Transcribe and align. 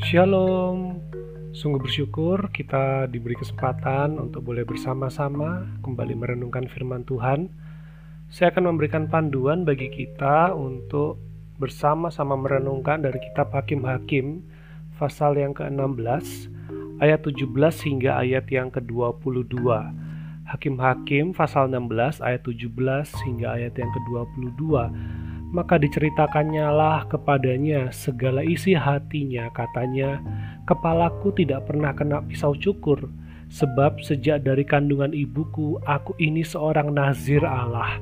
Shalom. 0.00 0.96
Sungguh 1.52 1.76
bersyukur 1.76 2.48
kita 2.56 3.04
diberi 3.12 3.36
kesempatan 3.36 4.16
untuk 4.16 4.48
boleh 4.48 4.64
bersama-sama 4.64 5.68
kembali 5.84 6.16
merenungkan 6.16 6.64
firman 6.72 7.04
Tuhan. 7.04 7.52
Saya 8.32 8.48
akan 8.48 8.72
memberikan 8.72 9.12
panduan 9.12 9.68
bagi 9.68 9.92
kita 9.92 10.56
untuk 10.56 11.20
bersama-sama 11.60 12.32
merenungkan 12.32 13.04
dari 13.04 13.20
kitab 13.20 13.52
Hakim-Hakim 13.52 14.40
pasal 14.96 15.36
yang 15.36 15.52
ke-16 15.52 16.48
ayat 17.04 17.20
17 17.20 17.44
hingga 17.84 18.24
ayat 18.24 18.48
yang 18.48 18.72
ke-22. 18.72 19.68
Hakim-Hakim 20.48 21.36
pasal 21.36 21.68
16 21.68 22.24
ayat 22.24 22.40
17 22.48 22.72
hingga 23.28 23.52
ayat 23.52 23.76
yang 23.76 23.92
ke-22 23.92 24.64
maka 25.50 25.82
diceritakannya 25.82 26.66
lah 26.70 27.06
kepadanya 27.10 27.90
segala 27.90 28.46
isi 28.46 28.74
hatinya 28.78 29.50
katanya 29.50 30.22
kepalaku 30.62 31.34
tidak 31.34 31.66
pernah 31.66 31.90
kena 31.90 32.22
pisau 32.22 32.54
cukur 32.54 33.10
sebab 33.50 33.98
sejak 33.98 34.46
dari 34.46 34.62
kandungan 34.62 35.10
ibuku 35.10 35.82
aku 35.82 36.14
ini 36.22 36.46
seorang 36.46 36.94
nazir 36.94 37.42
Allah. 37.42 37.98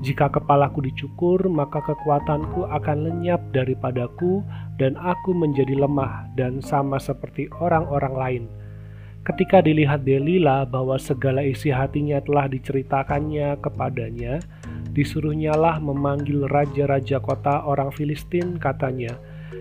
Jika 0.00 0.32
kepalaku 0.32 0.84
dicukur 0.84 1.40
maka 1.48 1.80
kekuatanku 1.84 2.68
akan 2.68 2.98
lenyap 3.08 3.40
daripadaku 3.52 4.44
dan 4.80 4.96
aku 4.96 5.36
menjadi 5.36 5.76
lemah 5.76 6.28
dan 6.36 6.60
sama 6.60 6.96
seperti 7.00 7.48
orang-orang 7.60 8.14
lain. 8.16 8.44
Ketika 9.20 9.60
dilihat 9.60 10.08
Delila 10.08 10.64
bahwa 10.64 10.96
segala 10.96 11.44
isi 11.44 11.68
hatinya 11.68 12.24
telah 12.24 12.48
diceritakannya 12.48 13.60
kepadanya 13.60 14.40
Disuruhnyalah 14.90 15.78
memanggil 15.78 16.50
raja-raja 16.50 17.22
kota 17.22 17.62
orang 17.62 17.94
Filistin 17.94 18.58
katanya, 18.58 19.14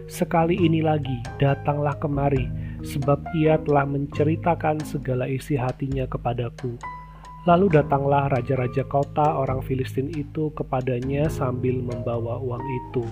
Sekali 0.10 0.58
ini 0.58 0.82
lagi 0.82 1.22
datanglah 1.38 1.94
kemari, 2.02 2.50
sebab 2.82 3.22
ia 3.38 3.62
telah 3.62 3.86
menceritakan 3.86 4.82
segala 4.82 5.30
isi 5.30 5.54
hatinya 5.54 6.10
kepadaku. 6.10 6.82
Lalu 7.46 7.70
datanglah 7.78 8.26
raja-raja 8.34 8.82
kota 8.90 9.38
orang 9.38 9.62
Filistin 9.62 10.10
itu 10.18 10.50
kepadanya 10.58 11.30
sambil 11.30 11.78
membawa 11.78 12.42
uang 12.42 12.62
itu. 12.62 13.06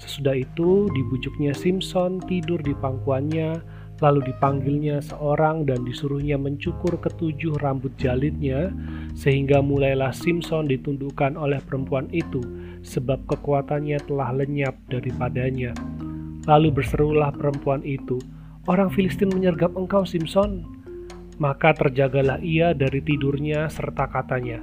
Sesudah 0.00 0.40
itu 0.40 0.88
dibujuknya 0.88 1.52
Simpson 1.52 2.20
tidur 2.24 2.64
di 2.64 2.72
pangkuannya, 2.72 3.60
Lalu 4.04 4.28
dipanggilnya 4.28 5.00
seorang 5.00 5.64
dan 5.64 5.80
disuruhnya 5.88 6.36
mencukur 6.36 7.00
ketujuh 7.00 7.56
rambut 7.64 7.96
jalitnya, 7.96 8.68
sehingga 9.16 9.64
mulailah 9.64 10.12
Simpson 10.12 10.68
ditundukkan 10.68 11.32
oleh 11.34 11.60
perempuan 11.64 12.12
itu, 12.12 12.44
sebab 12.84 13.24
kekuatannya 13.24 13.96
telah 14.04 14.36
lenyap 14.36 14.76
daripadanya. 14.92 15.72
Lalu 16.44 16.76
berserulah 16.76 17.32
perempuan 17.32 17.80
itu, 17.82 18.20
Orang 18.66 18.90
Filistin 18.90 19.30
menyergap 19.30 19.78
engkau, 19.78 20.02
Simpson. 20.02 20.66
Maka 21.38 21.70
terjagalah 21.70 22.42
ia 22.42 22.74
dari 22.74 22.98
tidurnya 22.98 23.70
serta 23.70 24.10
katanya, 24.10 24.58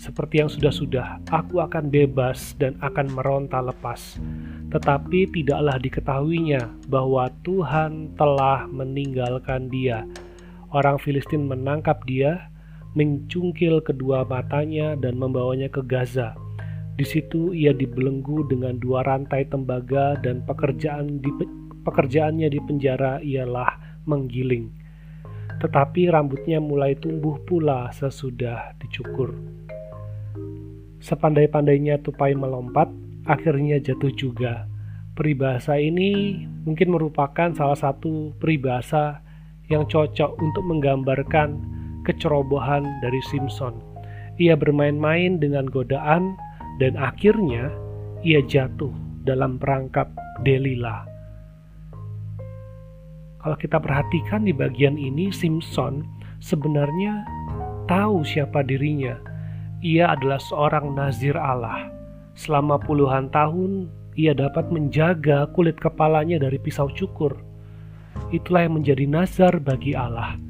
Seperti 0.00 0.40
yang 0.40 0.48
sudah-sudah, 0.48 1.28
aku 1.28 1.60
akan 1.60 1.92
bebas 1.92 2.56
dan 2.56 2.80
akan 2.80 3.12
meronta 3.12 3.60
lepas 3.60 4.16
tetapi 4.70 5.26
tidaklah 5.34 5.76
diketahuinya 5.82 6.86
bahwa 6.86 7.26
Tuhan 7.42 8.14
telah 8.14 8.70
meninggalkan 8.70 9.66
dia. 9.66 10.06
Orang 10.70 11.02
Filistin 11.02 11.50
menangkap 11.50 12.06
dia, 12.06 12.54
mencungkil 12.94 13.82
kedua 13.82 14.22
matanya, 14.22 14.94
dan 14.94 15.18
membawanya 15.18 15.66
ke 15.66 15.82
Gaza. 15.82 16.38
Di 16.94 17.02
situ 17.02 17.50
ia 17.50 17.74
dibelenggu 17.74 18.46
dengan 18.46 18.78
dua 18.78 19.02
rantai 19.02 19.50
tembaga, 19.50 20.14
dan 20.22 20.46
pekerjaan 20.46 21.18
di, 21.18 21.30
pekerjaannya 21.82 22.46
di 22.46 22.60
penjara 22.62 23.18
ialah 23.26 23.74
menggiling. 24.06 24.70
Tetapi 25.58 26.14
rambutnya 26.14 26.62
mulai 26.62 26.94
tumbuh 26.94 27.42
pula 27.42 27.90
sesudah 27.90 28.78
dicukur. 28.78 29.34
Sepandai-pandainya 31.00 32.04
tupai 32.04 32.36
melompat, 32.36 32.92
akhirnya 33.24 33.80
jatuh 33.80 34.12
juga. 34.12 34.68
Peribahasa 35.16 35.80
ini 35.80 36.44
mungkin 36.64 36.92
merupakan 36.92 37.52
salah 37.56 37.76
satu 37.76 38.36
peribahasa 38.36 39.24
yang 39.72 39.88
cocok 39.88 40.36
untuk 40.36 40.64
menggambarkan 40.68 41.56
kecerobohan 42.04 42.84
dari 43.00 43.20
Simpson. 43.32 43.80
Ia 44.40 44.56
bermain-main 44.56 45.40
dengan 45.40 45.68
godaan 45.68 46.36
dan 46.80 46.96
akhirnya 46.96 47.68
ia 48.24 48.40
jatuh 48.44 48.92
dalam 49.24 49.60
perangkap 49.60 50.08
Delila. 50.44 51.04
Kalau 53.40 53.56
kita 53.56 53.80
perhatikan 53.80 54.44
di 54.44 54.52
bagian 54.52 55.00
ini, 55.00 55.32
Simpson 55.32 56.04
sebenarnya 56.44 57.24
tahu 57.88 58.20
siapa 58.20 58.60
dirinya. 58.60 59.29
Ia 59.80 60.12
adalah 60.12 60.36
seorang 60.36 60.92
nazir 60.92 61.34
Allah 61.40 62.00
Selama 62.40 62.80
puluhan 62.80 63.28
tahun, 63.28 63.92
ia 64.16 64.32
dapat 64.32 64.72
menjaga 64.72 65.50
kulit 65.52 65.76
kepalanya 65.76 66.40
dari 66.40 66.56
pisau 66.56 66.88
cukur. 66.88 67.36
Itulah 68.32 68.64
yang 68.64 68.80
menjadi 68.80 69.04
nazar 69.04 69.60
bagi 69.60 69.92
Allah. 69.92 70.40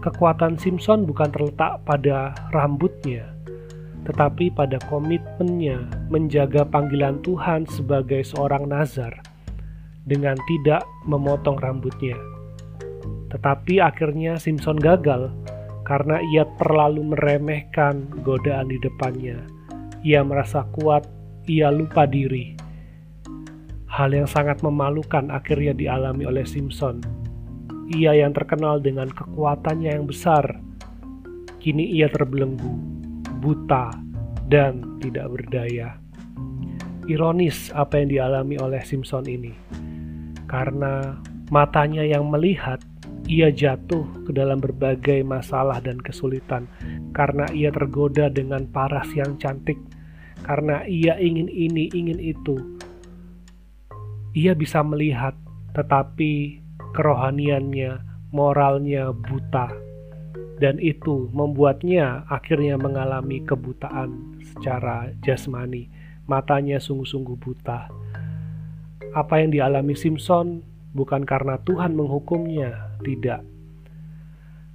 Kekuatan 0.00 0.56
Simpson 0.56 1.04
bukan 1.04 1.28
terletak 1.28 1.84
pada 1.84 2.32
rambutnya, 2.54 3.28
tetapi 4.08 4.48
pada 4.54 4.80
komitmennya 4.88 5.84
menjaga 6.08 6.64
panggilan 6.64 7.20
Tuhan 7.20 7.68
sebagai 7.68 8.24
seorang 8.24 8.70
nazar 8.70 9.20
dengan 10.08 10.40
tidak 10.48 10.86
memotong 11.04 11.60
rambutnya. 11.60 12.16
Tetapi 13.28 13.84
akhirnya 13.84 14.40
Simpson 14.40 14.80
gagal 14.80 15.28
karena 15.88 16.20
ia 16.20 16.44
terlalu 16.60 17.16
meremehkan 17.16 18.04
godaan 18.20 18.68
di 18.68 18.76
depannya. 18.84 19.40
Ia 20.04 20.20
merasa 20.20 20.68
kuat 20.76 21.08
ia 21.48 21.72
lupa 21.72 22.04
diri. 22.04 22.52
Hal 23.88 24.12
yang 24.12 24.28
sangat 24.28 24.60
memalukan 24.60 25.32
akhirnya 25.32 25.72
dialami 25.72 26.28
oleh 26.28 26.44
Simpson. 26.44 27.00
Ia 27.88 28.12
yang 28.20 28.36
terkenal 28.36 28.84
dengan 28.84 29.08
kekuatannya 29.08 29.96
yang 29.96 30.04
besar, 30.04 30.44
kini 31.56 31.88
ia 31.96 32.12
terbelenggu, 32.12 32.76
buta, 33.40 33.88
dan 34.52 35.00
tidak 35.00 35.32
berdaya. 35.32 35.96
Ironis 37.08 37.72
apa 37.72 37.96
yang 37.96 38.12
dialami 38.12 38.60
oleh 38.60 38.84
Simpson 38.84 39.24
ini, 39.24 39.56
karena 40.44 41.16
matanya 41.48 42.04
yang 42.04 42.28
melihat, 42.28 42.84
ia 43.28 43.52
jatuh 43.52 44.24
ke 44.24 44.32
dalam 44.32 44.58
berbagai 44.58 45.20
masalah 45.20 45.84
dan 45.84 46.00
kesulitan 46.00 46.64
karena 47.12 47.44
ia 47.52 47.68
tergoda 47.68 48.32
dengan 48.32 48.64
paras 48.72 49.06
yang 49.12 49.36
cantik 49.36 49.76
karena 50.48 50.80
ia 50.88 51.20
ingin 51.20 51.52
ini, 51.52 51.92
ingin 51.92 52.16
itu. 52.16 52.56
Ia 54.32 54.56
bisa 54.56 54.80
melihat, 54.80 55.36
tetapi 55.76 56.62
kerohaniannya, 56.96 58.00
moralnya 58.32 59.12
buta, 59.12 59.68
dan 60.62 60.80
itu 60.80 61.28
membuatnya 61.36 62.24
akhirnya 62.32 62.80
mengalami 62.80 63.44
kebutaan 63.44 64.40
secara 64.54 65.12
jasmani. 65.20 65.92
Matanya 66.28 66.76
sungguh-sungguh 66.80 67.36
buta. 67.40 67.88
Apa 69.16 69.40
yang 69.40 69.52
dialami 69.52 69.96
Simpson 69.96 70.60
bukan 70.92 71.24
karena 71.24 71.60
Tuhan 71.64 71.96
menghukumnya, 71.96 72.98
tidak, 73.04 73.44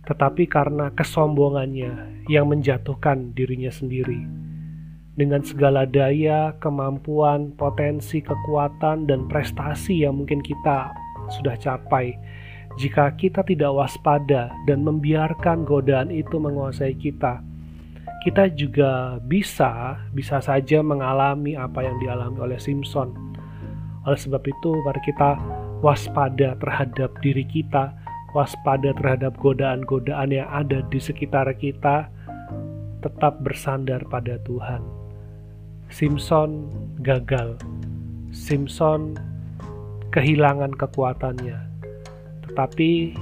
tetapi 0.03 0.49
karena 0.51 0.91
kesombongannya 0.91 2.25
yang 2.27 2.51
menjatuhkan 2.51 3.31
dirinya 3.31 3.71
sendiri 3.71 4.43
dengan 5.13 5.45
segala 5.45 5.85
daya, 5.85 6.57
kemampuan, 6.57 7.53
potensi, 7.53 8.19
kekuatan, 8.19 9.05
dan 9.05 9.29
prestasi 9.29 10.01
yang 10.03 10.17
mungkin 10.17 10.41
kita 10.41 10.89
sudah 11.29 11.53
capai. 11.55 12.17
Jika 12.81 13.13
kita 13.13 13.45
tidak 13.45 13.69
waspada 13.69 14.49
dan 14.65 14.81
membiarkan 14.81 15.61
godaan 15.61 16.09
itu 16.09 16.41
menguasai 16.41 16.97
kita, 16.97 17.45
kita 18.25 18.49
juga 18.57 19.21
bisa 19.21 20.01
bisa 20.09 20.41
saja 20.41 20.81
mengalami 20.81 21.53
apa 21.53 21.85
yang 21.85 22.01
dialami 22.01 22.41
oleh 22.41 22.57
Simpson. 22.57 23.13
Oleh 24.09 24.17
sebab 24.19 24.41
itu, 24.41 24.71
mari 24.83 24.99
kita 25.05 25.37
waspada 25.83 26.55
terhadap 26.63 27.11
diri 27.19 27.43
kita, 27.43 27.91
waspada 28.31 28.95
terhadap 28.95 29.35
godaan-godaan 29.43 30.31
yang 30.31 30.47
ada 30.47 30.79
di 30.87 30.97
sekitar 30.97 31.51
kita, 31.59 32.07
tetap 33.03 33.43
bersandar 33.43 33.99
pada 34.07 34.39
Tuhan. 34.47 34.79
Simpson 35.91 36.71
gagal. 37.03 37.59
Simpson 38.31 39.19
kehilangan 40.15 40.71
kekuatannya. 40.73 41.59
Tetapi 42.47 43.13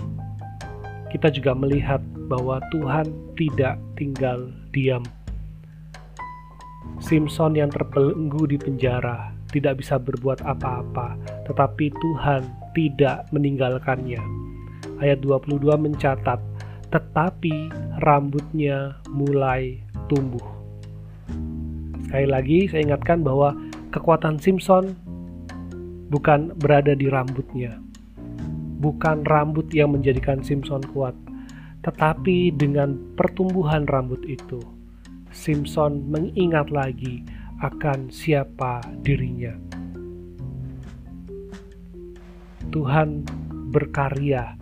kita 1.11 1.27
juga 1.33 1.51
melihat 1.57 1.99
bahwa 2.31 2.63
Tuhan 2.71 3.09
tidak 3.35 3.75
tinggal 3.99 4.53
diam. 4.71 5.03
Simpson 7.01 7.57
yang 7.57 7.73
terbelenggu 7.73 8.47
di 8.47 8.55
penjara 8.55 9.40
tidak 9.51 9.83
bisa 9.83 10.00
berbuat 10.00 10.42
apa-apa, 10.48 11.19
tetapi 11.45 11.92
Tuhan 11.92 12.42
tidak 12.71 13.27
meninggalkannya. 13.36 14.19
Ayat 15.03 15.19
22 15.21 15.59
mencatat, 15.75 16.39
tetapi 16.92 17.71
rambutnya 18.03 18.95
mulai 19.12 19.80
tumbuh. 20.07 20.44
Sekali 22.07 22.27
lagi 22.27 22.59
saya 22.68 22.92
ingatkan 22.92 23.24
bahwa 23.24 23.56
kekuatan 23.95 24.39
Simpson 24.39 24.95
bukan 26.12 26.51
berada 26.59 26.92
di 26.95 27.07
rambutnya. 27.07 27.80
Bukan 28.81 29.24
rambut 29.30 29.69
yang 29.71 29.94
menjadikan 29.94 30.42
Simpson 30.42 30.81
kuat, 30.92 31.13
tetapi 31.86 32.51
dengan 32.57 32.98
pertumbuhan 33.13 33.86
rambut 33.86 34.25
itu, 34.25 34.57
Simpson 35.30 36.09
mengingat 36.09 36.74
lagi 36.74 37.21
akan 37.61 38.09
siapa 38.09 38.81
dirinya. 39.05 39.53
Tuhan 42.73 43.21
berkarya 43.69 44.57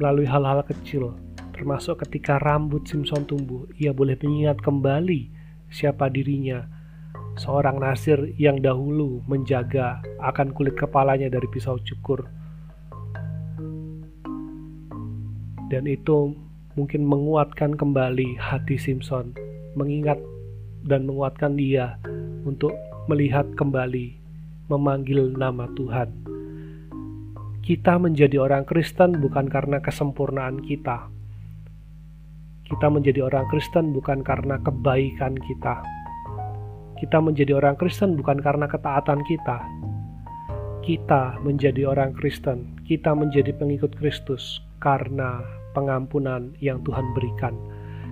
melalui 0.00 0.24
hal-hal 0.24 0.64
kecil, 0.64 1.12
termasuk 1.52 2.00
ketika 2.08 2.40
rambut 2.40 2.88
Simpson 2.88 3.28
tumbuh, 3.28 3.68
ia 3.76 3.92
boleh 3.92 4.16
mengingat 4.24 4.56
kembali 4.64 5.28
siapa 5.68 6.08
dirinya. 6.08 6.64
Seorang 7.36 7.84
nasir 7.84 8.32
yang 8.40 8.64
dahulu 8.64 9.20
menjaga 9.28 10.00
akan 10.24 10.56
kulit 10.56 10.72
kepalanya 10.72 11.28
dari 11.28 11.44
pisau 11.52 11.76
cukur. 11.84 12.24
Dan 15.68 15.84
itu 15.84 16.32
mungkin 16.80 17.04
menguatkan 17.04 17.76
kembali 17.76 18.40
hati 18.40 18.80
Simpson, 18.80 19.36
mengingat 19.76 20.16
dan 20.86 21.04
menguatkan 21.04 21.58
dia 21.58 21.98
untuk 22.46 22.72
melihat 23.10 23.46
kembali, 23.58 24.14
memanggil 24.70 25.34
nama 25.34 25.66
Tuhan. 25.74 26.10
Kita 27.66 27.98
menjadi 27.98 28.38
orang 28.38 28.62
Kristen 28.62 29.18
bukan 29.18 29.50
karena 29.50 29.82
kesempurnaan 29.82 30.62
kita. 30.62 31.10
Kita 32.66 32.86
menjadi 32.86 33.26
orang 33.26 33.46
Kristen 33.50 33.90
bukan 33.90 34.22
karena 34.22 34.62
kebaikan 34.62 35.34
kita. 35.34 35.82
Kita 36.96 37.18
menjadi 37.18 37.58
orang 37.58 37.74
Kristen 37.74 38.14
bukan 38.14 38.38
karena 38.38 38.70
ketaatan 38.70 39.22
kita. 39.26 39.58
Kita 40.86 41.42
menjadi 41.42 41.90
orang 41.90 42.14
Kristen, 42.14 42.78
kita 42.86 43.10
menjadi 43.10 43.50
pengikut 43.58 43.98
Kristus 43.98 44.62
karena 44.78 45.42
pengampunan 45.74 46.54
yang 46.62 46.78
Tuhan 46.86 47.10
berikan, 47.18 47.58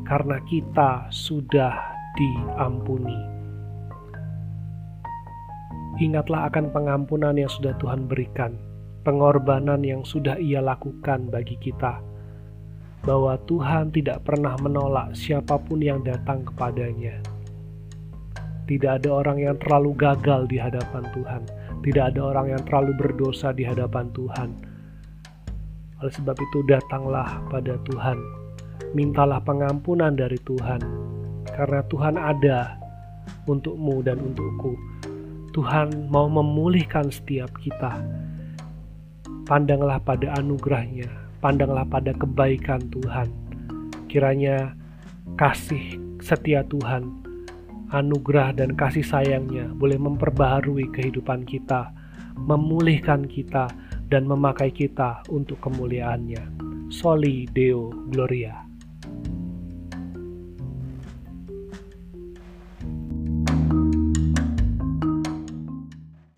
karena 0.03 0.43
kita 0.51 1.07
sudah 1.15 1.94
diampuni. 2.15 3.19
Ingatlah 6.03 6.51
akan 6.51 6.75
pengampunan 6.75 7.39
yang 7.39 7.51
sudah 7.51 7.75
Tuhan 7.79 8.11
berikan, 8.11 8.59
pengorbanan 9.07 9.87
yang 9.87 10.03
sudah 10.03 10.35
Ia 10.43 10.59
lakukan 10.59 11.31
bagi 11.31 11.55
kita, 11.63 12.03
bahwa 13.07 13.39
Tuhan 13.47 13.95
tidak 13.95 14.27
pernah 14.27 14.59
menolak 14.59 15.15
siapa 15.15 15.55
pun 15.61 15.79
yang 15.79 16.03
datang 16.03 16.43
kepadanya. 16.43 17.23
Tidak 18.65 18.91
ada 18.91 19.11
orang 19.13 19.39
yang 19.39 19.57
terlalu 19.61 19.93
gagal 19.95 20.51
di 20.51 20.59
hadapan 20.59 21.05
Tuhan, 21.15 21.43
tidak 21.85 22.05
ada 22.11 22.21
orang 22.33 22.47
yang 22.59 22.63
terlalu 22.65 22.97
berdosa 22.97 23.53
di 23.55 23.63
hadapan 23.63 24.09
Tuhan. 24.17 24.51
Oleh 26.03 26.15
sebab 26.17 26.35
itu, 26.35 26.59
datanglah 26.67 27.39
pada 27.53 27.79
Tuhan, 27.87 28.19
mintalah 28.97 29.39
pengampunan 29.45 30.17
dari 30.17 30.41
Tuhan, 30.43 31.04
karena 31.53 31.85
Tuhan 31.93 32.17
ada 32.17 32.81
untukmu 33.45 34.01
dan 34.01 34.21
untukku. 34.21 34.77
Tuhan 35.55 36.11
mau 36.11 36.27
memulihkan 36.27 37.13
setiap 37.13 37.53
kita. 37.63 38.03
Pandanglah 39.45 40.01
pada 40.01 40.35
anugerahnya, 40.41 41.07
pandanglah 41.39 41.85
pada 41.87 42.17
kebaikan 42.17 42.81
Tuhan. 42.91 43.29
Kiranya 44.09 44.73
kasih 45.37 46.01
setia 46.25 46.65
Tuhan, 46.67 47.07
anugerah 47.93 48.57
dan 48.57 48.73
kasih 48.75 49.05
sayangnya 49.05 49.69
boleh 49.77 50.01
memperbaharui 50.01 50.91
kehidupan 50.91 51.45
kita, 51.45 51.93
memulihkan 52.35 53.29
kita, 53.29 53.71
dan 54.09 54.27
memakai 54.27 54.73
kita 54.75 55.23
untuk 55.31 55.61
kemuliaannya. 55.63 56.43
Soli 56.93 57.49
Deo 57.51 57.91
Gloria. 58.11 58.74